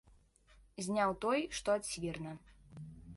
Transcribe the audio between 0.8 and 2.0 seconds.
Зняў той, што ад